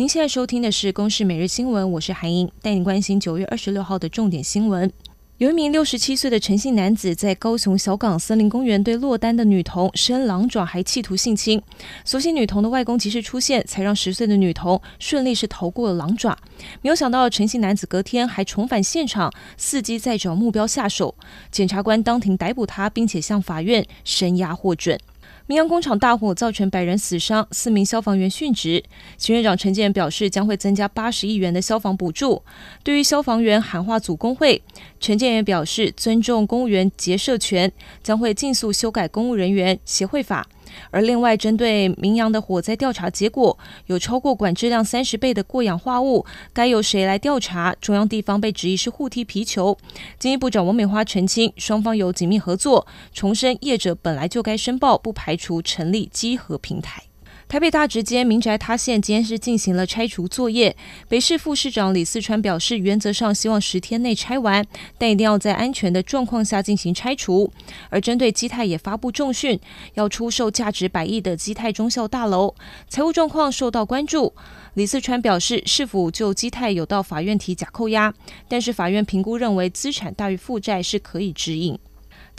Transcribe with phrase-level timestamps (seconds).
[0.00, 4.90] 您现在收听的是《公视每日新闻》，我是韩莹，带您关心九月二十六号的重点新闻。
[5.36, 11.60] 有一名六十七岁的陈姓男子在高雄小港森林公园对落单的女童伸狼爪，还企图性侵。
[12.02, 16.34] 所幸女童的外公及时出现，才让十岁的女童顺利是逃过了狼爪。
[16.80, 21.14] 没有想到陈姓男子隔天还重返现场，伺机再找目标下手。
[21.50, 24.98] 检察官当庭逮捕他，并且向法院声押获准。
[25.46, 28.82] 明阳工厂大火造成百人死伤，四名消防员殉职。
[29.18, 32.42] 行政长陈建表示，将会增加八十亿元的消防补助。
[32.84, 34.62] 对于消防员喊话组工会，
[35.00, 40.46] 陈建也表示尊重公务员结社权，将会尽速修改公务人员协会法。
[40.90, 47.74] 而另外，针对明阳的火灾调查结果有超过管质量三十倍的过氧化物，该由谁来调查？
[47.80, 49.76] 中央地方被质疑是互踢皮球。
[50.18, 57.09] 经济部长王美花澄清，双方有紧密合作，重申业者本来就该申报，不排除成立稽核平台。
[57.50, 60.76] 台北大直街民宅塌陷，今天是进行了拆除作业。
[61.08, 64.64] 北市副市长李四川表示，原则上希望十天内拆完，
[64.96, 67.50] 但一定要在安全的状况下进行拆除。
[67.88, 69.58] 而针对基泰也发布重讯，
[69.94, 72.54] 要出售价值百亿的基泰忠孝大楼，
[72.86, 74.32] 财务状况受到关注。
[74.74, 78.14] 李四川表示，市府就基泰有到法院提假扣押，
[78.46, 81.76] 但是法院评估认为资产大于负债是可以指引。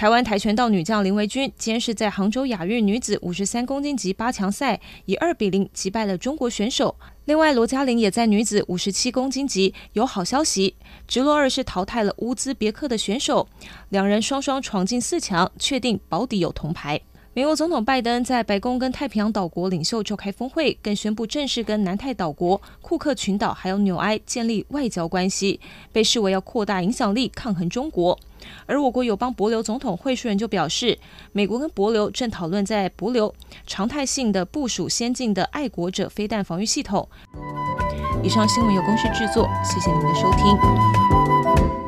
[0.00, 6.96] 台湾跆拳道女将林维君今天是在杭州亚运女子五十三公斤级八强赛以二比零击败了中国选手。
[7.26, 10.74] 另外，罗嘉玲也在女子五十七公斤级有好消息，
[11.06, 13.46] 直落二是淘汰了乌兹别克的选手，
[13.90, 16.98] 两人双双闯进四强，确定保底有铜牌。
[17.32, 25.60] 美国总统拜登在白宫跟太平洋岛国领袖召开峰会，更宣布正式跟南太岛国库克群岛还有纽埃建立外交关系，
[25.92, 28.18] 被视为要扩大影响力，抗衡中国。
[28.66, 30.98] 而我国友邦帛琉总统会书人就表示，
[31.30, 33.32] 美国跟帛琉正讨论在帛琉
[33.64, 37.08] 常态性的部署先进的爱国者飞弹防御系统。
[38.24, 41.79] 以上新闻由公司制作，谢谢您的收听。